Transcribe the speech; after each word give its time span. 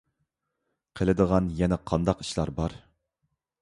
قىلىدىغان 1.01 1.53
يەنە 1.61 1.81
قانداق 1.93 2.27
ئىشلار 2.27 2.57
بار؟ 2.61 2.81